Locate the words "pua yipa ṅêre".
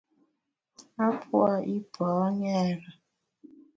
1.23-2.73